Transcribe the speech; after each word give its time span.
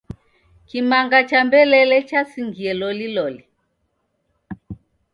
Kimanga 0.67 1.19
cha 1.23 1.39
mbelele 1.47 1.97
chasingie 2.09 2.73
loliloli. 2.79 3.43